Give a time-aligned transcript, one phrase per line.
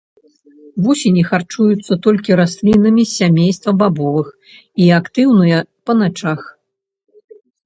[0.85, 4.27] Вусені харчуюцца толькі раслінамі з сямейства бабовых
[4.87, 6.39] і актыўныя па начах.